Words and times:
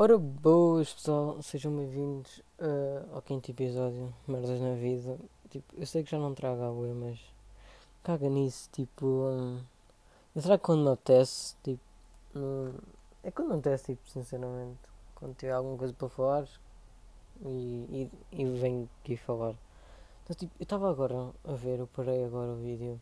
Ora 0.00 0.16
boas 0.16 0.94
pessoal, 0.94 1.42
sejam 1.42 1.74
bem-vindos 1.74 2.38
uh, 2.60 3.16
ao 3.16 3.20
quinto 3.20 3.50
episódio 3.50 4.14
Merdas 4.28 4.60
na 4.60 4.74
Vida. 4.74 5.18
Tipo, 5.50 5.74
eu 5.76 5.84
sei 5.88 6.04
que 6.04 6.10
já 6.12 6.20
não 6.20 6.32
trago 6.36 6.62
água, 6.62 6.94
mas 6.94 7.18
caga 8.04 8.28
nisso, 8.28 8.68
tipo. 8.70 9.04
Um, 9.04 9.60
que 10.40 10.58
quando 10.58 10.88
acontece, 10.88 11.56
tipo. 11.64 11.82
Um, 12.32 12.74
é 13.24 13.32
quando 13.32 13.50
acontece, 13.50 13.86
tipo, 13.86 14.08
sinceramente. 14.08 14.78
Quando 15.16 15.34
tiver 15.34 15.50
alguma 15.50 15.76
coisa 15.76 15.92
para 15.92 16.08
falar 16.08 16.46
e, 17.44 18.08
e, 18.30 18.40
e 18.40 18.44
venho 18.44 18.88
aqui 19.02 19.16
falar. 19.16 19.56
Então, 20.22 20.36
tipo, 20.36 20.54
eu 20.60 20.62
estava 20.62 20.88
agora 20.88 21.32
a 21.42 21.54
ver, 21.54 21.80
eu 21.80 21.88
parei 21.88 22.24
agora 22.24 22.52
o 22.52 22.62
vídeo 22.62 23.00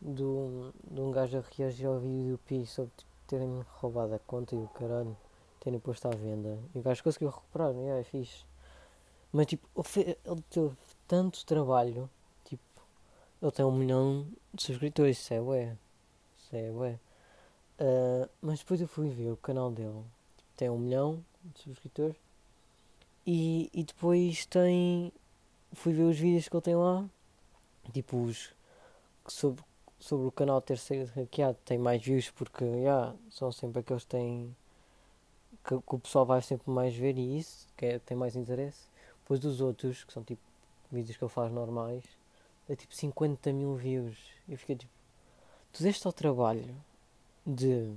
do, 0.00 0.72
de 0.88 1.00
um 1.00 1.10
gajo 1.10 1.38
a 1.38 1.42
reagir 1.56 1.86
ao 1.86 1.98
vídeo 1.98 2.36
do 2.36 2.38
Pi 2.38 2.64
sobre 2.66 2.92
tipo, 2.96 3.10
terem 3.26 3.66
roubado 3.80 4.14
a 4.14 4.18
conta 4.20 4.54
e 4.54 4.58
o 4.58 4.68
caralho 4.68 5.16
terem 5.64 5.80
posto 5.80 6.06
à 6.06 6.10
venda. 6.10 6.58
E 6.74 6.78
o 6.78 6.82
gajo 6.82 7.02
conseguiu 7.02 7.30
recuperar, 7.30 7.74
é, 7.74 8.00
é 8.00 8.04
fixe. 8.04 8.44
Mas 9.32 9.46
tipo, 9.46 9.66
ele 9.96 10.42
teve 10.50 10.76
tanto 11.08 11.44
trabalho, 11.44 12.08
tipo, 12.44 12.62
ele 13.42 13.50
tem 13.50 13.64
um 13.64 13.72
milhão 13.72 14.28
de 14.52 14.62
subscritores, 14.62 15.18
isso 15.18 15.34
é 15.34 15.40
ué. 15.40 15.76
Isso 16.38 16.54
é 16.54 16.70
ué. 16.70 17.00
Uh, 17.80 18.28
mas 18.40 18.60
depois 18.60 18.80
eu 18.80 18.86
fui 18.86 19.08
ver 19.08 19.32
o 19.32 19.36
canal 19.36 19.72
dele, 19.72 20.04
tipo, 20.36 20.50
tem 20.56 20.70
um 20.70 20.78
milhão 20.78 21.24
de 21.42 21.62
subscritores. 21.62 22.16
E, 23.26 23.70
e 23.72 23.82
depois 23.82 24.46
tem. 24.46 25.12
Fui 25.72 25.92
ver 25.92 26.04
os 26.04 26.16
vídeos 26.16 26.48
que 26.48 26.54
ele 26.54 26.62
tem 26.62 26.76
lá, 26.76 27.04
tipo 27.92 28.22
os 28.22 28.54
sobre, 29.26 29.64
sobre 29.98 30.28
o 30.28 30.30
canal 30.30 30.60
ter 30.60 30.78
sido 30.78 31.10
hackeado, 31.16 31.58
tem 31.64 31.78
mais 31.78 32.00
views 32.00 32.30
porque 32.30 32.64
yeah, 32.64 33.14
são 33.30 33.50
sempre 33.50 33.80
aqueles 33.80 34.04
que 34.04 34.10
têm 34.10 34.54
que, 35.64 35.80
que, 35.80 35.94
o 35.94 35.98
pessoal 35.98 36.26
vai 36.26 36.42
sempre 36.42 36.70
mais 36.70 36.94
ver 36.94 37.16
e 37.16 37.38
isso, 37.38 37.66
que 37.76 37.86
é, 37.86 37.98
tem 37.98 38.16
mais 38.16 38.36
interesse. 38.36 38.86
Depois 39.20 39.40
dos 39.40 39.60
outros, 39.60 40.04
que 40.04 40.12
são 40.12 40.22
tipo 40.22 40.42
vídeos 40.92 41.16
que 41.16 41.24
ele 41.24 41.30
faz 41.30 41.50
normais, 41.50 42.04
é 42.68 42.76
tipo 42.76 42.94
50 42.94 43.52
mil 43.52 43.74
views. 43.74 44.18
Eu 44.48 44.58
fiquei 44.58 44.76
tipo, 44.76 44.92
tu 45.72 45.82
deste 45.82 46.06
ao 46.06 46.12
trabalho 46.12 46.74
de, 47.46 47.94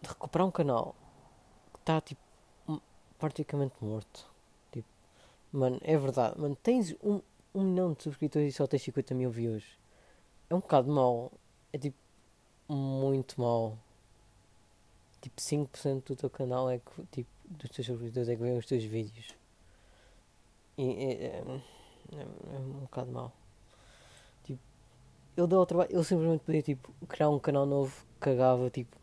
de 0.00 0.08
recuperar 0.08 0.46
um 0.46 0.50
canal 0.50 0.94
que 1.74 1.80
está 1.80 2.00
tipo 2.00 2.20
praticamente 3.18 3.74
morto. 3.80 4.26
Tipo, 4.72 4.88
mano, 5.52 5.78
é 5.82 5.96
verdade, 5.96 6.40
mano, 6.40 6.56
tens 6.56 6.94
um, 7.02 7.20
um 7.54 7.62
milhão 7.62 7.92
de 7.92 8.02
subscritores 8.02 8.54
e 8.54 8.56
só 8.56 8.66
tens 8.66 8.82
50 8.82 9.14
mil 9.14 9.30
views. 9.30 9.64
É 10.48 10.54
um 10.54 10.60
bocado 10.60 10.90
mau. 10.90 11.30
É 11.72 11.78
tipo 11.78 11.96
muito 12.68 13.40
mau 13.40 13.78
tipo 15.22 15.40
5% 15.40 16.04
do 16.08 16.16
teu 16.16 16.28
canal 16.28 16.68
é 16.68 16.78
que, 16.78 17.06
tipo, 17.12 17.30
dos 17.44 17.70
teus 17.70 17.86
subscritores 17.86 18.28
é 18.28 18.36
que 18.36 18.42
veem 18.42 18.58
os 18.58 18.66
teus 18.66 18.84
vídeos. 18.84 19.34
E 20.76 20.82
é, 20.82 21.12
é, 21.12 21.44
é, 22.12 22.58
um 22.58 22.80
bocado 22.80 23.10
mau. 23.12 23.32
Tipo, 24.44 24.60
ele 25.36 25.46
deu 25.46 25.60
ao 25.60 25.66
trabalho, 25.66 25.90
ele 25.92 26.04
simplesmente 26.04 26.44
podia 26.44 26.62
tipo, 26.62 26.92
criar 27.08 27.30
um 27.30 27.38
canal 27.38 27.64
novo, 27.64 28.04
cagava 28.18 28.68
tipo 28.68 28.96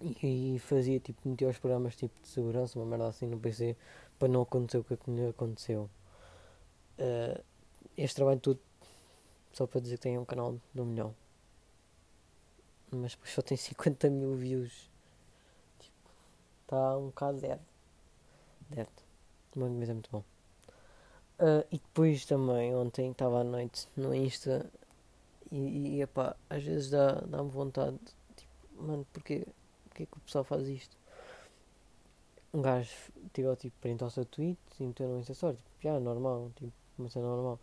e, 0.00 0.56
e 0.56 0.58
fazia 0.58 1.00
tipo, 1.00 1.28
metia 1.28 1.48
os 1.48 1.58
programas 1.58 1.96
tipo 1.96 2.14
de 2.20 2.28
segurança, 2.28 2.78
uma 2.78 2.86
merda 2.86 3.08
assim 3.08 3.26
no 3.26 3.38
PC 3.38 3.76
para 4.18 4.28
não 4.28 4.42
acontecer 4.42 4.78
o 4.78 4.84
que 4.84 4.94
aconteceu. 5.28 5.88
Uh, 6.98 7.42
este 7.96 8.16
trabalho 8.16 8.40
todo 8.40 8.60
só 9.52 9.66
para 9.66 9.80
dizer 9.80 9.96
que 9.96 10.02
tem 10.02 10.18
um 10.18 10.24
canal 10.24 10.58
de 10.74 10.80
um 10.80 10.84
milhão. 10.84 11.14
Mas 12.90 13.12
depois 13.12 13.32
só 13.32 13.42
tem 13.42 13.56
50 13.56 14.10
mil 14.10 14.34
views 14.34 14.90
Está 16.66 16.98
um 16.98 17.06
bocado 17.06 17.40
dead. 17.40 17.60
Dead. 18.70 18.88
Mas 19.54 19.88
é 19.88 19.92
muito 19.92 20.10
bom. 20.10 20.24
Uh, 21.38 21.64
e 21.70 21.78
depois 21.78 22.24
também, 22.24 22.74
ontem 22.74 23.12
estava 23.12 23.42
à 23.42 23.44
noite 23.44 23.86
no 23.96 24.12
Insta 24.12 24.68
e, 25.52 25.96
e 25.96 26.02
epá, 26.02 26.34
às 26.50 26.64
vezes 26.64 26.90
dá, 26.90 27.20
dá-me 27.20 27.50
vontade, 27.50 27.96
tipo, 28.34 28.82
mano, 28.82 29.06
porque, 29.12 29.46
porque 29.84 30.06
que 30.06 30.16
o 30.16 30.20
pessoal 30.22 30.42
faz 30.42 30.66
isto? 30.66 30.96
Um 32.52 32.62
gajo 32.62 32.90
tirou 33.32 33.54
tipo 33.54 33.76
print 33.80 34.02
ao 34.02 34.10
seu 34.10 34.24
tweet 34.24 34.58
e 34.80 34.82
meteu 34.82 35.06
no 35.08 35.20
Story, 35.20 35.56
tipo, 35.56 35.82
já, 35.82 36.00
normal, 36.00 36.50
tipo, 36.56 36.72
mas 36.98 37.14
é 37.14 37.20
normal. 37.20 37.60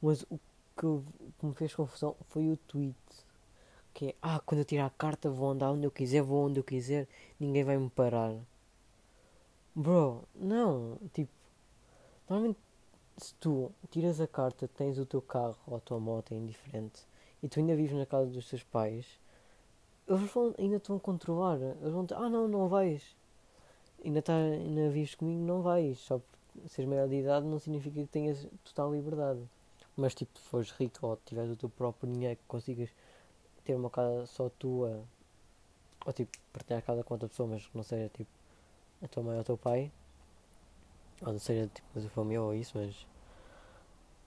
Mas 0.00 0.22
o 0.30 0.40
que, 0.78 0.86
o 0.86 1.04
que 1.38 1.46
me 1.46 1.54
fez 1.54 1.74
confusão 1.74 2.16
foi 2.28 2.48
o 2.48 2.56
tweet 2.56 2.96
que 3.96 4.08
é, 4.08 4.14
ah, 4.20 4.38
quando 4.44 4.58
eu 4.58 4.64
tirar 4.66 4.84
a 4.84 4.90
carta 4.90 5.30
vou 5.30 5.50
andar 5.50 5.70
onde 5.72 5.86
eu 5.86 5.90
quiser, 5.90 6.20
vou 6.20 6.44
onde 6.44 6.60
eu 6.60 6.64
quiser, 6.64 7.08
ninguém 7.40 7.64
vai 7.64 7.78
me 7.78 7.88
parar. 7.88 8.36
Bro, 9.74 10.24
não, 10.34 10.98
tipo, 11.14 11.32
normalmente 12.28 12.58
se 13.16 13.32
tu 13.36 13.72
tiras 13.90 14.20
a 14.20 14.26
carta, 14.26 14.68
tens 14.68 14.98
o 14.98 15.06
teu 15.06 15.22
carro 15.22 15.56
ou 15.66 15.78
a 15.78 15.80
tua 15.80 15.98
moto, 15.98 16.32
é 16.32 16.36
indiferente, 16.36 17.06
e 17.42 17.48
tu 17.48 17.58
ainda 17.58 17.74
vives 17.74 17.96
na 17.96 18.04
casa 18.04 18.30
dos 18.30 18.46
teus 18.46 18.62
pais, 18.62 19.06
eles 20.06 20.30
vão, 20.30 20.54
ainda 20.58 20.78
te 20.78 20.88
vão 20.88 20.98
controlar, 20.98 21.58
eles 21.58 21.92
vão 21.92 22.04
dizer, 22.04 22.20
ah 22.20 22.28
não, 22.28 22.46
não 22.46 22.68
vais, 22.68 23.16
ainda, 24.04 24.20
tá, 24.20 24.34
ainda 24.34 24.90
vives 24.90 25.14
comigo, 25.14 25.40
não 25.40 25.62
vais, 25.62 25.98
só 26.00 26.18
por 26.18 26.68
seres 26.68 26.86
maior 26.86 27.08
de 27.08 27.14
idade 27.14 27.46
não 27.46 27.58
significa 27.58 27.98
que 27.98 28.08
tenhas 28.08 28.46
total 28.62 28.92
liberdade. 28.92 29.40
Mas 29.96 30.14
tipo, 30.14 30.38
se 30.38 30.44
fores 30.44 30.70
rico 30.72 31.06
ou 31.06 31.18
tiveres 31.24 31.50
o 31.50 31.56
teu 31.56 31.70
próprio 31.70 32.12
dinheiro 32.12 32.36
que 32.36 32.42
consigas 32.46 32.90
ter 33.66 33.74
uma 33.74 33.90
casa 33.90 34.24
só 34.26 34.48
tua, 34.48 35.04
ou 36.06 36.12
tipo, 36.12 36.30
partilhar 36.52 36.82
casa 36.82 37.02
com 37.02 37.14
outra 37.14 37.28
pessoa, 37.28 37.48
mas 37.48 37.66
que 37.66 37.76
não 37.76 37.82
seja 37.82 38.08
tipo 38.10 38.30
a 39.02 39.08
tua 39.08 39.22
mãe 39.24 39.34
ou 39.34 39.40
o 39.40 39.44
teu 39.44 39.58
pai, 39.58 39.90
ou 41.20 41.32
não 41.32 41.38
seja 41.38 41.68
tipo 41.74 41.86
a 41.98 42.00
tua 42.00 42.10
família 42.10 42.42
ou 42.42 42.54
isso, 42.54 42.78
mas. 42.78 43.06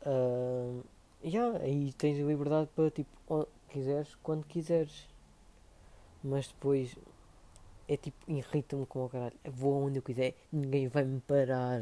Uh, 0.01 0.83
yeah, 1.23 1.57
aí 1.59 1.93
tens 1.93 2.17
liberdade 2.17 2.69
para 2.75 2.91
tipo, 2.91 3.09
onde 3.29 3.47
quiseres, 3.69 4.15
quando 4.21 4.45
quiseres. 4.45 5.07
Mas 6.21 6.47
depois 6.47 6.97
é 7.87 7.95
tipo, 7.95 8.17
irrita-me 8.29 8.85
com 8.85 9.05
o 9.05 9.09
caralho. 9.09 9.39
vou 9.45 9.85
onde 9.85 9.99
eu 9.99 10.03
quiser, 10.03 10.35
ninguém 10.51 10.87
vai 10.89 11.05
me 11.05 11.21
parar. 11.21 11.79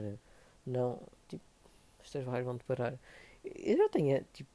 Não, 0.65 1.01
tipo, 1.27 1.43
os 2.03 2.11
teus 2.11 2.23
vão 2.23 2.57
te 2.57 2.63
parar. 2.65 2.93
Eu 3.43 3.77
já 3.77 3.89
tenho 3.89 4.23
tipo 4.33 4.49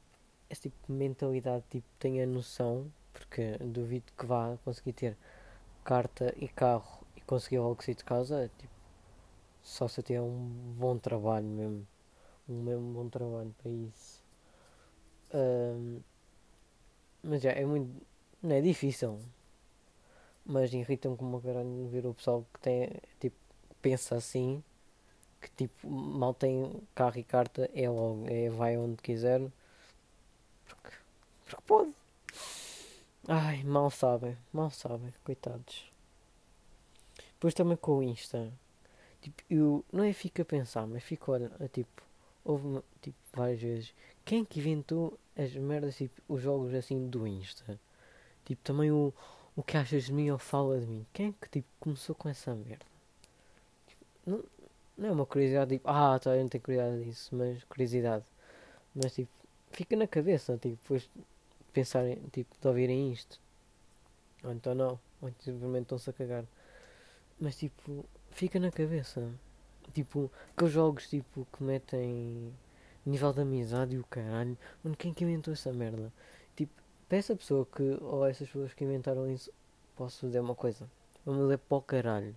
esse 0.53 0.63
tipo 0.63 0.77
de 0.87 0.93
mentalidade 0.93 1.65
tipo, 1.71 1.87
tenha 1.99 2.27
noção, 2.27 2.93
porque 3.13 3.57
duvido 3.59 4.13
que 4.17 4.27
vá 4.27 4.57
conseguir 4.65 4.93
ter 4.93 5.17
carta 5.83 6.35
e 6.37 6.47
carro 6.47 7.05
e 7.17 7.21
conseguir 7.23 7.59
logo 7.59 7.83
sair 7.83 7.95
de 7.95 8.05
casa, 8.05 8.51
tipo, 8.59 8.73
só 9.63 9.89
se 9.89 10.03
tiver 10.03 10.21
um 10.21 10.49
bom 10.79 10.99
trabalho 10.99 11.47
mesmo. 11.47 11.87
Um 12.49 12.63
mesmo 12.63 12.93
bom 12.93 13.09
trabalho 13.09 13.55
para 13.63 13.71
isso. 13.71 14.23
Um, 15.33 16.01
mas 17.23 17.41
já 17.43 17.53
é 17.53 17.65
muito. 17.65 17.91
Não 18.43 18.55
é 18.57 18.61
difícil. 18.61 19.19
Mas 20.45 20.73
irrita-me 20.75 21.17
como 21.17 21.41
caralho 21.41 21.89
ver 21.89 22.07
o 22.07 22.15
pessoal 22.15 22.45
que 22.53 22.61
tem 22.61 22.91
tipo 23.21 23.37
pensa 23.81 24.17
assim 24.17 24.63
que 25.41 25.51
tipo 25.51 25.89
mal 25.89 26.35
tem 26.35 26.83
carro 26.95 27.19
e 27.19 27.25
carta 27.25 27.71
é 27.75 27.89
logo, 27.89 28.27
é 28.29 28.49
vai 28.51 28.77
onde 28.77 28.97
quiser 29.03 29.41
porque, 30.77 30.97
porque 31.45 31.63
pode. 31.67 31.93
Ai, 33.29 33.63
mal 33.65 33.91
sabem, 33.91 34.37
mal 34.53 34.71
sabem, 34.71 35.13
coitados. 35.25 35.91
Depois 37.35 37.55
também 37.55 37.77
com 37.77 37.99
o 37.99 38.03
Insta. 38.03 38.53
Tipo, 39.21 39.43
eu 39.49 39.85
não 39.93 40.05
é 40.05 40.13
fico 40.13 40.43
a 40.43 40.45
pensar, 40.45 40.87
mas 40.87 41.03
fico 41.05 41.33
a, 41.33 41.69
tipo, 41.69 42.03
houve 42.45 42.83
tipo, 43.01 43.17
várias 43.33 43.61
vezes. 43.61 43.95
Quem 44.25 44.45
que 44.45 44.61
inventou 44.61 45.19
as 45.37 45.53
merdas, 45.55 45.97
tipo, 45.97 46.21
os 46.29 46.43
jogos 46.43 46.75
assim 46.75 47.09
do 47.09 47.27
Insta? 47.27 47.79
Tipo, 48.45 48.63
também 48.65 48.91
o, 48.91 49.13
o 49.57 49.63
que 49.63 49.77
achas 49.77 50.05
de 50.05 50.13
mim 50.13 50.31
ou 50.31 50.39
fala 50.39 50.81
de 50.81 50.87
mim. 50.87 51.07
Quem 51.13 51.29
é 51.29 51.33
que 51.41 51.49
tipo, 51.49 51.69
começou 51.81 52.15
com 52.15 52.29
essa 52.29 52.55
merda? 52.55 52.85
Tipo, 53.87 54.05
não, 54.27 54.45
não 54.99 55.09
é 55.09 55.13
uma 55.13 55.27
curiosidade, 55.27 55.77
tipo, 55.77 55.89
ah, 55.89 56.19
tá, 56.19 56.37
eu 56.37 56.43
não 56.43 56.49
tenho 56.49 56.63
curiosidade 56.63 57.05
disso, 57.05 57.35
mas 57.35 57.65
curiosidade. 57.65 58.25
Mas 58.95 59.15
tipo, 59.15 59.31
fica 59.73 59.97
na 59.97 60.07
cabeça, 60.07 60.57
tipo, 60.59 60.77
depois 60.83 61.03
de 61.03 61.25
pensarem, 61.73 62.19
tipo, 62.33 62.55
de 62.61 62.69
ouvirem 62.69 63.13
isto. 63.13 63.41
Ou 64.45 64.53
então 64.53 64.75
não, 64.75 65.01
ou 65.21 65.29
então 65.29 65.43
simplesmente 65.43 65.83
estão-se 65.83 66.11
a 66.11 66.13
cagar. 66.13 66.45
Mas 67.41 67.57
tipo, 67.57 68.05
fica 68.31 68.61
na 68.61 68.71
cabeça. 68.71 69.29
Tipo, 69.93 70.31
aqueles 70.53 70.73
jogos 70.73 71.09
tipo 71.09 71.47
que 71.53 71.63
metem 71.63 72.53
nível 73.05 73.33
de 73.33 73.41
amizade 73.41 73.97
e 73.97 73.99
o 73.99 74.05
caralho. 74.05 74.57
Mano, 74.83 74.97
quem 74.97 75.13
que 75.13 75.25
inventou 75.25 75.53
essa 75.53 75.73
merda? 75.73 76.13
Tipo, 76.57 76.73
para 77.09 77.19
essa 77.19 77.35
pessoa 77.37 77.67
que, 77.67 77.99
ou 78.01 78.27
essas 78.27 78.49
pessoas 78.49 78.75
que 78.75 78.85
inventaram 78.85 79.31
isso, 79.31 79.51
posso 79.97 80.27
dizer 80.27 80.41
uma 80.41 80.55
coisa. 80.55 80.89
Vamos 81.25 81.47
ler 81.47 81.59
para 81.59 81.79
o 81.79 81.83
caralho. 81.83 82.37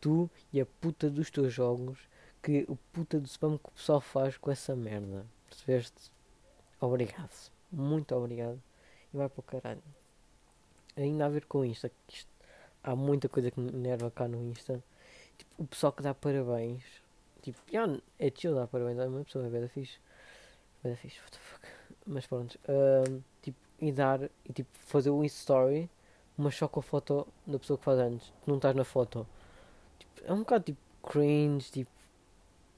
Tu 0.00 0.30
e 0.52 0.60
a 0.60 0.66
puta 0.66 1.08
dos 1.10 1.30
teus 1.30 1.52
jogos, 1.52 1.98
que 2.42 2.64
o 2.68 2.76
puta 2.92 3.18
do 3.18 3.26
spam 3.26 3.58
que 3.58 3.68
o 3.68 3.72
pessoal 3.72 4.00
faz 4.00 4.36
com 4.36 4.50
essa 4.50 4.76
merda. 4.76 5.26
Percebeste? 5.48 6.15
Obrigado. 6.80 7.50
Muito 7.72 8.14
obrigado. 8.14 8.60
E 9.12 9.16
vai 9.16 9.28
para 9.28 9.40
o 9.40 9.42
caralho. 9.42 9.82
Ainda 10.96 11.26
a 11.26 11.28
ver 11.28 11.44
com 11.46 11.64
isto, 11.64 11.90
isto 12.08 12.30
há 12.82 12.94
muita 12.94 13.28
coisa 13.28 13.50
que 13.50 13.60
me 13.60 13.70
enerva 13.70 14.10
cá 14.10 14.28
no 14.28 14.42
Insta. 14.42 14.82
Tipo, 15.36 15.62
o 15.62 15.66
pessoal 15.66 15.92
que 15.92 16.02
dá 16.02 16.14
parabéns. 16.14 16.82
Tipo, 17.42 17.60
é 18.18 18.32
chill 18.34 18.54
dar 18.54 18.66
parabéns 18.66 18.98
a 18.98 19.06
uma 19.06 19.24
pessoa, 19.24 19.46
é 19.46 19.50
bem 19.50 19.68
fixe. 19.68 19.98
Bem 20.82 20.96
fixe, 20.96 21.18
what 21.20 21.32
the 21.32 21.38
fuck. 21.38 21.66
Mas 22.06 22.26
pronto. 22.26 22.58
ahm, 22.68 23.20
tipo, 23.42 23.58
e 23.80 23.92
dar, 23.92 24.22
e 24.44 24.52
tipo, 24.52 24.70
fazer 24.86 25.10
o 25.10 25.22
Insta 25.24 25.38
Story, 25.40 25.90
mas 26.36 26.54
só 26.56 26.68
com 26.68 26.80
a 26.80 26.82
foto 26.82 27.26
da 27.46 27.58
pessoa 27.58 27.78
que 27.78 27.84
faz 27.84 27.98
anos. 27.98 28.32
Tu 28.44 28.48
não 28.48 28.56
estás 28.56 28.74
na 28.74 28.84
foto. 28.84 29.26
Tipo, 29.98 30.26
é 30.26 30.32
um 30.32 30.38
bocado 30.40 30.64
tipo 30.64 30.80
cringe, 31.02 31.70
tipo. 31.70 31.90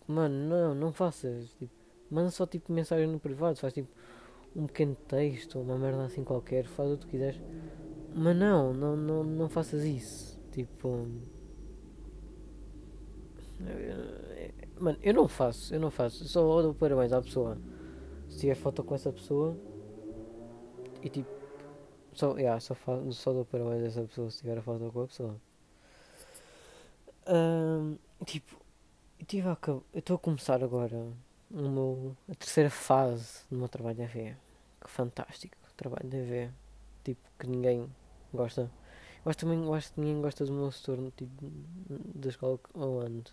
Mano, 0.06 0.34
não, 0.48 0.74
não 0.74 0.92
faças. 0.92 1.50
Tipo, 1.58 1.72
manda 2.10 2.30
só 2.30 2.46
tipo 2.46 2.72
mensagem 2.72 3.06
no 3.06 3.20
privado, 3.20 3.58
faz 3.58 3.72
tipo 3.72 3.88
um 4.56 4.66
pequeno 4.66 4.96
texto, 5.06 5.60
uma 5.60 5.78
merda 5.78 6.04
assim 6.04 6.24
qualquer, 6.24 6.66
faz 6.66 6.90
o 6.90 6.94
que 6.96 7.00
tu 7.06 7.08
quiseres. 7.08 7.40
Mas 8.14 8.36
não, 8.36 8.72
não, 8.72 8.96
não, 8.96 9.24
não 9.24 9.48
faças 9.48 9.84
isso. 9.84 10.38
Tipo. 10.52 11.06
eh, 13.66 14.50
Mano, 14.78 14.98
eu 15.02 15.12
não 15.14 15.26
faço, 15.28 15.74
eu 15.74 15.80
não 15.80 15.90
faço. 15.90 16.24
Eu 16.24 16.28
só 16.28 16.62
dou 16.62 16.74
parabéns 16.74 17.12
à 17.12 17.20
pessoa. 17.20 17.58
Se 18.28 18.38
tiver 18.40 18.54
foto 18.54 18.84
com 18.84 18.94
essa 18.94 19.12
pessoa 19.12 19.56
e 21.02 21.08
tipo. 21.08 21.28
Só, 22.12 22.36
yeah, 22.36 22.58
só, 22.60 22.74
fa 22.74 22.98
só 23.12 23.32
dou 23.32 23.44
parabéns 23.44 23.82
a 23.84 23.86
essa 23.86 24.02
pessoa 24.02 24.30
se 24.30 24.38
tiver 24.40 24.58
a 24.58 24.62
foto 24.62 24.90
com 24.92 25.02
a 25.02 25.06
pessoa. 25.06 25.36
Ahm, 27.26 27.96
tipo, 28.24 28.56
eu 29.20 29.98
estou 29.98 30.16
a 30.16 30.18
começar 30.18 30.62
agora 30.64 31.12
meu, 31.50 32.16
a 32.30 32.34
terceira 32.34 32.70
fase 32.70 33.40
do 33.50 33.56
meu 33.58 33.68
trabalho 33.68 33.96
de 33.96 34.02
AV. 34.02 34.36
Que 34.80 34.90
fantástico, 34.90 35.56
trabalho 35.76 36.08
de 36.08 36.16
AV. 36.18 36.50
Tipo, 37.04 37.20
que 37.38 37.46
ninguém 37.46 37.88
gosta. 38.32 38.70
Eu 39.24 39.30
acho 39.30 39.38
também 39.38 39.62
eu 39.64 39.74
acho 39.74 39.92
que 39.92 40.00
ninguém 40.00 40.22
gosta 40.22 40.44
do 40.44 40.52
meu 40.52 40.70
setor 40.72 40.98
tipo, 41.16 41.30
da 42.14 42.28
escola 42.28 42.58
eu 42.74 43.00
ando. 43.00 43.30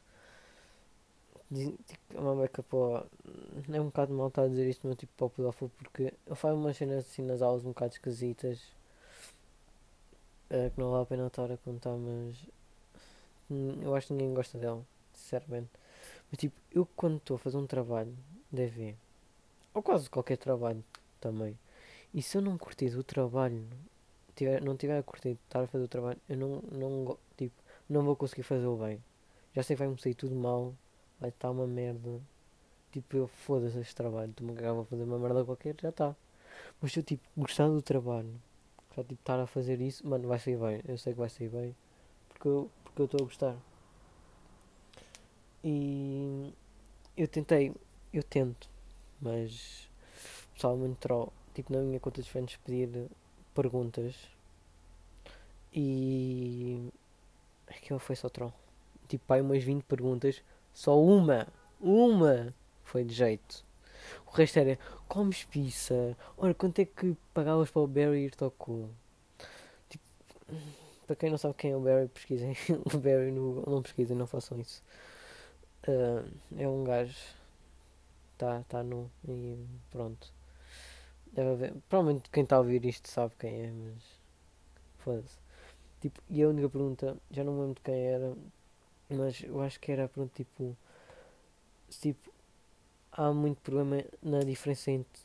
Tipo, 1.87 2.17
é 2.17 2.19
uma 2.19 2.35
beca 2.35 2.63
o- 2.71 3.03
É 3.73 3.81
um 3.81 3.85
bocado 3.85 4.13
mal 4.13 4.27
estar 4.27 4.43
a 4.43 4.47
dizer 4.47 4.67
isto, 4.69 4.87
mas 4.87 4.95
tipo 4.97 5.11
para 5.17 5.25
o 5.25 5.29
pedófilo 5.29 5.71
porque 5.77 6.03
ele 6.25 6.35
faz 6.35 6.55
umas 6.55 6.77
cenas 6.77 7.05
assim 7.05 7.23
nas 7.23 7.41
aulas 7.41 7.63
um 7.65 7.69
bocado 7.69 7.93
esquisitas. 7.93 8.59
eh, 10.49 10.69
que 10.71 10.79
não 10.79 10.91
vale 10.91 11.03
a 11.03 11.05
pena 11.05 11.27
estar 11.27 11.51
a 11.51 11.57
contar, 11.57 11.95
mas 11.97 12.35
hum, 13.49 13.79
eu 13.81 13.95
acho 13.95 14.07
que 14.07 14.13
ninguém 14.13 14.33
gosta 14.33 14.57
dele, 14.57 14.81
sinceramente. 15.13 15.69
Mas 16.31 16.39
tipo, 16.39 16.55
eu 16.71 16.85
quando 16.95 17.17
estou 17.17 17.35
a 17.35 17.39
fazer 17.39 17.57
um 17.57 17.67
trabalho 17.67 18.15
de 18.51 18.63
EV, 18.63 18.95
ou 19.73 19.81
quase 19.83 20.09
qualquer 20.09 20.37
trabalho 20.37 20.83
também, 21.19 21.57
e 22.13 22.21
se 22.21 22.37
eu 22.37 22.41
não 22.41 22.57
curtir 22.57 22.89
do 22.89 23.03
trabalho, 23.03 23.65
tiver, 24.35 24.61
não 24.61 24.75
tiver 24.77 24.97
a 24.97 25.03
curtir 25.03 25.37
estar 25.45 25.63
a 25.63 25.67
fazer 25.67 25.85
o 25.85 25.87
trabalho, 25.87 26.19
eu 26.29 26.37
não, 26.37 26.61
não, 26.71 27.17
tipo, 27.37 27.55
não 27.89 28.03
vou 28.03 28.15
conseguir 28.15 28.43
fazê-lo 28.43 28.77
bem. 28.77 29.03
Já 29.53 29.63
sei 29.63 29.75
que 29.75 29.83
vai-me 29.83 29.99
sair 29.99 30.13
tudo 30.15 30.35
mal, 30.35 30.73
vai 31.19 31.29
estar 31.29 31.51
uma 31.51 31.67
merda. 31.67 32.21
Tipo, 32.91 33.17
eu 33.17 33.27
foda-se 33.27 33.79
este 33.79 33.95
trabalho, 33.95 34.31
estou-me 34.31 34.53
a 34.53 34.55
cagar, 34.55 34.73
vou 34.73 34.85
fazer 34.85 35.03
uma 35.03 35.19
merda 35.19 35.43
qualquer, 35.43 35.75
já 35.81 35.89
está. 35.89 36.15
Mas 36.81 36.93
se 36.93 36.99
eu 36.99 37.03
tipo 37.03 37.23
gostar 37.35 37.67
do 37.67 37.81
trabalho, 37.81 38.33
já 38.95 39.03
tipo 39.03 39.21
estar 39.21 39.39
a 39.39 39.47
fazer 39.47 39.81
isso, 39.81 40.07
mano, 40.07 40.27
vai 40.27 40.39
sair 40.39 40.57
bem. 40.57 40.81
Eu 40.87 40.97
sei 40.97 41.13
que 41.13 41.19
vai 41.19 41.29
sair 41.29 41.49
bem, 41.49 41.75
porque 42.29 42.47
eu 42.47 42.69
porque 42.95 43.01
eu 43.01 43.05
estou 43.05 43.21
a 43.21 43.23
gostar. 43.25 43.57
E 45.61 46.14
eu 47.17 47.27
tentei, 47.27 47.73
eu 48.13 48.23
tento, 48.23 48.69
mas 49.21 49.89
o 50.49 50.53
pessoal 50.55 50.75
me 50.75 50.87
entrou, 50.87 51.31
tipo 51.53 51.71
na 51.71 51.79
minha 51.79 51.99
conta 51.99 52.21
dos 52.21 52.29
fãs 52.29 52.55
pedir 52.57 53.09
perguntas 53.53 54.15
e 55.73 56.89
aquilo 57.67 57.99
foi 57.99 58.15
só 58.15 58.29
troll. 58.29 58.53
Tipo, 59.07 59.25
pai, 59.25 59.41
umas 59.41 59.63
20 59.63 59.83
perguntas, 59.83 60.41
só 60.73 60.99
uma, 60.99 61.47
uma 61.79 62.53
foi 62.83 63.03
de 63.03 63.13
jeito. 63.13 63.63
O 64.27 64.31
resto 64.31 64.59
era 64.59 64.77
comes 65.07 65.43
pizza, 65.43 66.17
ora 66.37 66.53
quanto 66.53 66.79
é 66.79 66.85
que 66.85 67.15
pagavas 67.33 67.69
para 67.71 67.81
o 67.81 67.87
Barry 67.87 68.25
ir? 68.25 68.31
Tipo, 69.89 70.03
para 71.07 71.15
quem 71.15 71.29
não 71.29 71.37
sabe 71.37 71.55
quem 71.55 71.71
é 71.71 71.75
o 71.75 71.79
Barry, 71.79 72.07
pesquisem 72.07 72.55
o 72.93 72.97
Barry 72.97 73.31
no 73.31 73.41
Google, 73.41 73.73
não 73.73 73.81
pesquisem, 73.81 74.15
não 74.15 74.27
façam 74.27 74.59
isso. 74.59 74.83
Ah, 75.87 76.23
é 76.57 76.67
um 76.67 76.83
gajo, 76.83 77.15
tá, 78.37 78.63
tá 78.69 78.83
nu 78.83 79.09
e 79.27 79.57
pronto. 79.91 80.31
Deve 81.33 81.49
haver, 81.51 81.73
provavelmente 81.89 82.29
quem 82.31 82.43
está 82.43 82.55
a 82.55 82.59
ouvir 82.59 82.83
isto 82.85 83.09
sabe 83.09 83.33
quem 83.39 83.53
é, 83.61 83.71
mas 83.71 84.03
foda-se. 84.99 85.37
Tipo, 86.01 86.21
e 86.29 86.43
a 86.43 86.49
única 86.49 86.69
pergunta, 86.69 87.17
já 87.31 87.43
não 87.43 87.53
me 87.53 87.61
lembro 87.61 87.75
de 87.75 87.81
quem 87.81 87.95
era, 88.07 88.35
mas 89.09 89.43
eu 89.43 89.61
acho 89.61 89.79
que 89.79 89.91
era 89.91 90.09
pergunta 90.09 90.33
tipo, 90.35 90.77
tipo, 92.01 92.31
há 93.13 93.31
muito 93.33 93.61
problema 93.61 94.03
na 94.23 94.41
diferença 94.41 94.91
entre 94.91 95.21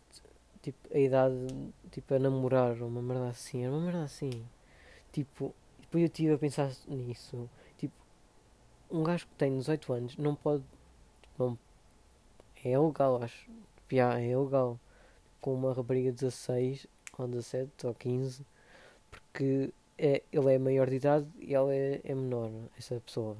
tipo, 0.62 0.78
a 0.94 0.98
idade, 1.00 1.36
tipo, 1.92 2.14
a 2.14 2.18
namorar 2.20 2.74
uma 2.82 3.02
merda 3.02 3.30
assim, 3.30 3.64
era 3.64 3.72
uma 3.72 3.82
merda 3.82 4.04
assim. 4.04 4.30
Tipo, 5.12 5.54
depois 5.80 6.02
eu 6.02 6.06
estive 6.08 6.34
a 6.34 6.38
pensar 6.38 6.70
nisso. 6.88 7.50
Um 8.90 9.02
gajo 9.02 9.26
que 9.26 9.34
tem 9.34 9.56
18 9.56 9.92
anos 9.92 10.16
não 10.16 10.34
pode. 10.34 10.64
Não, 11.38 11.58
é 12.64 12.70
ilegal, 12.72 13.22
acho. 13.22 13.50
Já, 13.90 14.18
é 14.18 14.30
ilegal. 14.30 14.78
Com 15.40 15.54
uma 15.54 15.72
rapariga 15.72 16.10
de 16.10 16.18
16 16.18 16.86
ou 17.18 17.28
17 17.28 17.86
ou 17.86 17.94
15, 17.94 18.44
porque 19.10 19.72
é, 19.96 20.22
ele 20.32 20.54
é 20.54 20.58
maior 20.58 20.88
de 20.88 20.96
idade 20.96 21.26
e 21.38 21.54
ela 21.54 21.74
é, 21.74 22.00
é 22.04 22.14
menor, 22.14 22.50
essa 22.78 23.00
pessoa. 23.00 23.36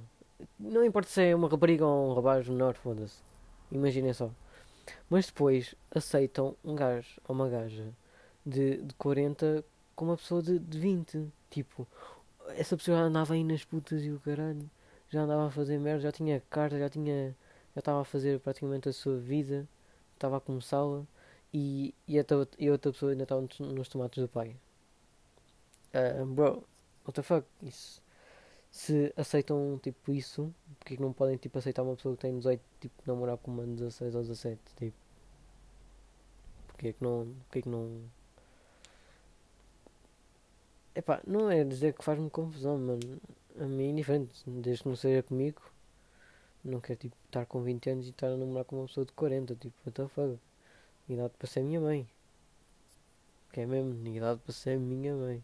Não 0.58 0.84
importa 0.84 1.08
se 1.08 1.22
é 1.22 1.34
uma 1.34 1.48
rapariga 1.48 1.86
ou 1.86 2.10
um 2.10 2.14
rapaz 2.14 2.48
menor, 2.48 2.74
foda-se. 2.74 3.22
Imaginem 3.70 4.12
só. 4.12 4.30
Mas 5.08 5.26
depois 5.26 5.74
aceitam 5.90 6.56
um 6.64 6.74
gajo 6.74 7.20
ou 7.26 7.34
uma 7.34 7.48
gaja 7.48 7.92
de, 8.44 8.78
de 8.78 8.94
40 8.94 9.64
com 9.94 10.06
uma 10.06 10.16
pessoa 10.16 10.42
de, 10.42 10.58
de 10.58 10.78
20. 10.78 11.28
Tipo, 11.50 11.86
essa 12.48 12.76
pessoa 12.76 12.98
andava 12.98 13.34
aí 13.34 13.44
nas 13.44 13.64
putas 13.64 14.02
e 14.04 14.10
o 14.10 14.20
caralho. 14.20 14.68
Já 15.10 15.22
andava 15.22 15.48
a 15.48 15.50
fazer 15.50 15.78
merda, 15.78 16.00
já 16.02 16.12
tinha 16.12 16.40
carta, 16.48 16.78
já 16.78 16.88
tinha. 16.88 17.36
Já 17.74 17.80
estava 17.80 18.00
a 18.00 18.04
fazer 18.04 18.40
praticamente 18.40 18.88
a 18.88 18.92
sua 18.92 19.18
vida. 19.18 19.68
Estava 20.14 20.36
a 20.38 20.40
começá-la. 20.40 21.04
E, 21.52 21.94
e, 22.06 22.18
a, 22.18 22.24
e 22.58 22.68
a 22.68 22.72
outra 22.72 22.92
pessoa 22.92 23.12
ainda 23.12 23.24
estava 23.24 23.40
nos, 23.40 23.88
tomates 23.88 24.22
do 24.22 24.28
pai. 24.28 24.56
Ah, 25.92 26.24
bro, 26.24 26.64
what 27.04 27.14
the 27.14 27.22
fuck? 27.22 27.46
Isso. 27.62 28.02
Se 28.70 29.12
aceitam 29.16 29.80
tipo 29.82 30.12
isso, 30.12 30.54
porque 30.78 30.94
é 30.94 30.96
que 30.96 31.02
não 31.02 31.12
podem 31.12 31.36
tipo 31.36 31.58
aceitar 31.58 31.82
uma 31.82 31.96
pessoa 31.96 32.14
que 32.16 32.22
tem 32.22 32.38
18 32.38 32.62
tipo 32.80 32.94
namorar 33.06 33.36
com 33.38 33.50
uma 33.50 33.64
de 33.64 33.74
16 33.74 34.14
ou 34.14 34.22
17? 34.22 34.60
Tipo, 34.76 34.96
porque 36.68 36.88
é 36.88 36.92
que 36.92 37.02
não. 37.04 37.34
Porque 37.46 37.58
é 37.60 37.62
que 37.62 37.68
não. 37.68 38.00
Epá, 40.94 41.20
não 41.26 41.50
é 41.50 41.64
dizer 41.64 41.94
que 41.94 42.04
faz-me 42.04 42.28
confusão, 42.30 42.78
mano. 42.78 43.20
A 43.58 43.64
mim 43.64 43.84
é 43.84 43.90
indiferente, 43.90 44.32
desde 44.46 44.82
que 44.82 44.88
não 44.88 44.96
seja 44.96 45.22
comigo. 45.22 45.62
Não 46.64 46.80
quero 46.80 46.98
tipo 46.98 47.16
estar 47.26 47.46
com 47.46 47.62
20 47.62 47.90
anos 47.90 48.06
e 48.06 48.10
estar 48.10 48.28
a 48.28 48.36
namorar 48.36 48.64
com 48.64 48.76
uma 48.76 48.86
pessoa 48.86 49.06
de 49.06 49.12
40, 49.12 49.54
tipo, 49.56 49.74
what 49.86 49.92
the 49.92 50.08
fuck? 50.08 50.38
Idade 51.08 51.32
para 51.38 51.48
ser 51.48 51.62
minha 51.62 51.80
mãe. 51.80 52.08
Que 53.52 53.60
é 53.60 53.66
mesmo, 53.66 54.06
idade 54.08 54.40
para 54.40 54.52
ser 54.52 54.78
minha 54.78 55.14
mãe. 55.14 55.42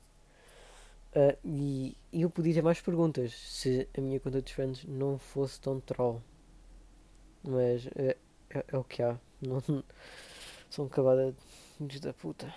Ah, 1.15 1.35
e, 1.43 1.97
eu 2.13 2.29
podia 2.29 2.53
ter 2.55 2.63
mais 2.63 2.81
perguntas 2.81 3.33
se 3.33 3.89
a 3.97 4.01
minha 4.03 4.21
conta 4.21 4.43
de 4.43 4.53
friends 4.53 4.85
não 4.85 5.19
fosse 5.19 5.59
tão 5.61 5.81
troll. 5.81 6.23
Mas 7.43 7.87
é, 7.97 8.17
é, 8.51 8.65
é 8.69 8.77
o 8.77 8.85
que 8.85 9.03
há. 9.03 9.19
Não, 9.41 9.63
são 10.71 10.91
de 11.81 12.01
da 12.01 12.13
puta. 12.13 12.53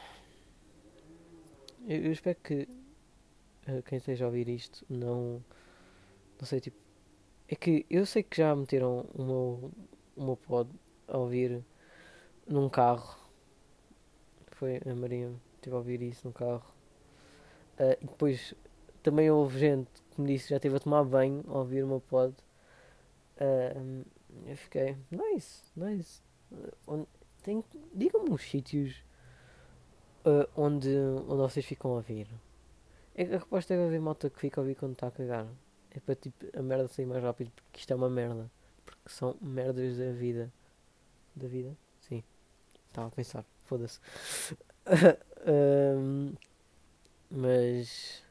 Eu, 1.87 2.03
eu 2.03 2.11
espero 2.11 2.37
que 2.43 2.67
quem 3.85 3.97
esteja 3.97 4.25
a 4.25 4.27
ouvir 4.27 4.47
isto 4.49 4.85
não. 4.89 5.43
Não 6.39 6.45
sei, 6.45 6.59
tipo. 6.59 6.77
É 7.47 7.55
que 7.55 7.85
eu 7.89 8.05
sei 8.05 8.23
que 8.23 8.37
já 8.37 8.55
meteram 8.55 9.05
o 9.13 9.23
meu, 9.23 9.71
o 10.15 10.23
meu 10.23 10.37
pod 10.37 10.69
a 11.07 11.17
ouvir 11.17 11.63
num 12.47 12.69
carro. 12.69 13.17
Foi 14.51 14.79
a 14.85 14.95
Maria 14.95 15.31
esteve 15.55 15.75
a 15.75 15.77
ouvir 15.79 16.01
isso 16.01 16.27
no 16.27 16.33
carro. 16.33 16.63
Ah, 17.77 17.97
e 18.01 18.05
depois 18.05 18.53
também 19.03 19.29
houve 19.31 19.59
gente 19.59 19.89
que 20.11 20.21
me 20.21 20.27
disse 20.27 20.45
que 20.45 20.49
já 20.51 20.57
esteve 20.57 20.75
a 20.77 20.79
tomar 20.79 21.03
banho 21.03 21.43
a 21.47 21.59
ouvir 21.59 21.83
o 21.83 21.87
meu 21.87 22.01
pod. 22.01 22.35
Ah, 23.39 24.03
eu 24.45 24.57
fiquei, 24.57 24.97
nice, 25.11 25.63
nice. 25.75 26.21
Tem- 27.43 27.63
Digam-me 27.93 28.31
os 28.31 28.41
sítios 28.43 29.03
ah, 30.25 30.47
onde, 30.55 30.89
onde 31.27 31.41
vocês 31.41 31.65
ficam 31.65 31.91
a 31.91 31.95
ouvir. 31.95 32.27
É 33.21 33.23
a 33.23 33.37
resposta 33.41 33.73
deve 33.73 33.87
haver 33.87 34.01
malta 34.01 34.29
que 34.29 34.39
fica 34.39 34.59
a 34.59 34.63
ouvir 34.63 34.75
quando 34.75 34.93
está 34.93 35.07
a 35.07 35.11
cagar. 35.11 35.47
É 35.91 35.99
para 35.99 36.15
tipo 36.15 36.45
a 36.57 36.61
merda 36.61 36.87
sair 36.87 37.05
mais 37.05 37.23
rápido 37.23 37.51
porque 37.55 37.79
isto 37.81 37.91
é 37.93 37.95
uma 37.95 38.09
merda. 38.09 38.45
Porque 38.85 39.09
são 39.09 39.35
merdas 39.41 39.97
da 39.97 40.11
vida. 40.11 40.51
Da 41.35 41.47
vida? 41.47 41.77
Sim. 42.01 42.23
Estava 42.89 43.07
a 43.09 43.11
pensar. 43.11 43.45
Foda-se. 43.65 43.99
Ahm, 45.47 46.33
mas 47.29 48.23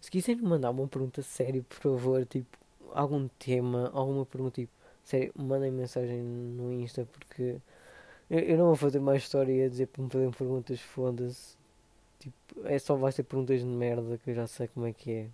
Se 0.00 0.10
quiserem 0.10 0.42
mandar 0.42 0.70
uma 0.70 0.88
pergunta 0.88 1.22
séria, 1.22 1.62
por 1.64 1.76
favor, 1.78 2.26
tipo, 2.26 2.58
algum 2.92 3.28
tema, 3.38 3.90
alguma 3.94 4.26
pergunta, 4.26 4.56
tipo, 4.62 4.72
sério, 5.04 5.32
mandem 5.36 5.70
mensagem 5.72 6.22
no 6.22 6.72
Insta 6.72 7.06
porque 7.06 7.58
eu, 8.30 8.40
eu 8.40 8.58
não 8.58 8.66
vou 8.68 8.76
fazer 8.76 9.00
mais 9.00 9.24
história 9.24 9.66
a 9.66 9.70
dizer 9.70 9.88
para 9.88 10.04
me 10.04 10.10
fazerem 10.10 10.32
perguntas, 10.32 10.80
foda-se. 10.82 11.57
Tipo, 12.18 12.36
é 12.66 12.78
só 12.78 12.96
vai 12.96 13.12
ser 13.12 13.22
perguntas 13.24 13.60
de 13.60 13.66
merda 13.66 14.18
que 14.18 14.30
eu 14.30 14.34
já 14.34 14.46
sei 14.46 14.68
como 14.68 14.86
é 14.86 14.92
que 14.92 15.12
é. 15.12 15.28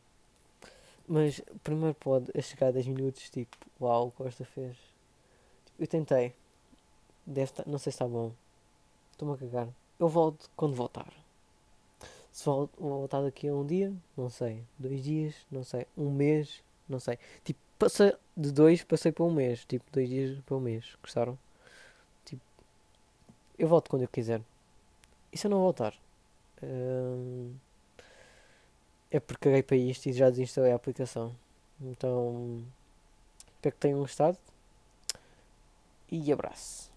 Mas 1.06 1.40
primeiro 1.62 1.94
pode 1.94 2.30
a 2.36 2.40
chegar 2.40 2.68
a 2.68 2.72
10 2.72 2.86
minutos, 2.88 3.28
tipo, 3.30 3.56
uau, 3.80 4.10
Costa 4.12 4.44
fez. 4.44 4.76
Tipo, 5.66 5.82
eu 5.82 5.86
tentei. 5.86 6.34
Deve 7.26 7.50
estar, 7.50 7.66
não 7.66 7.78
sei 7.78 7.92
se 7.92 7.96
está 7.96 8.06
bom. 8.06 8.32
Estou-me 9.12 9.34
a 9.34 9.36
cagar. 9.38 9.68
Eu 9.98 10.08
volto 10.08 10.50
quando 10.56 10.74
voltar. 10.74 11.12
Se 12.32 12.44
volto, 12.44 12.72
vou 12.80 12.98
voltar 12.98 13.22
daqui 13.22 13.48
a 13.48 13.54
um 13.54 13.64
dia, 13.64 13.94
não 14.16 14.28
sei. 14.28 14.64
Dois 14.78 15.04
dias, 15.04 15.34
não 15.50 15.62
sei. 15.62 15.86
Um 15.96 16.10
mês, 16.10 16.62
não 16.88 16.98
sei. 16.98 17.18
Tipo, 17.44 17.60
passei 17.78 18.12
de 18.36 18.50
dois, 18.50 18.82
passei 18.82 19.12
para 19.12 19.24
um 19.24 19.32
mês. 19.32 19.64
Tipo, 19.64 19.84
dois 19.92 20.08
dias 20.08 20.40
para 20.40 20.56
um 20.56 20.60
mês. 20.60 20.96
Gostaram? 21.00 21.38
Tipo, 22.24 22.42
eu 23.58 23.68
volto 23.68 23.88
quando 23.88 24.02
eu 24.02 24.08
quiser. 24.08 24.42
E 25.32 25.38
se 25.38 25.46
eu 25.46 25.50
não 25.50 25.60
voltar? 25.60 25.94
É 29.10 29.20
porque 29.20 29.44
caguei 29.44 29.62
para 29.62 29.76
isto 29.76 30.06
e 30.06 30.12
já 30.12 30.30
desinstalei 30.30 30.72
a 30.72 30.76
aplicação. 30.76 31.34
Então, 31.80 32.62
espero 33.56 33.74
que 33.74 33.80
tenham 33.80 33.98
gostado. 33.98 34.38
E 36.10 36.32
abraço. 36.32 36.93